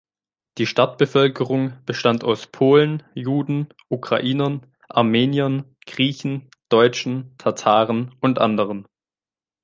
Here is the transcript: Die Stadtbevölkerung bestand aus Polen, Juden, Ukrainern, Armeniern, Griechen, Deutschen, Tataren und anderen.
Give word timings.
Die 0.57 0.65
Stadtbevölkerung 0.65 1.77
bestand 1.85 2.23
aus 2.23 2.47
Polen, 2.47 3.03
Juden, 3.13 3.69
Ukrainern, 3.87 4.65
Armeniern, 4.89 5.75
Griechen, 5.85 6.49
Deutschen, 6.69 7.35
Tataren 7.37 8.15
und 8.19 8.39
anderen. 8.39 8.87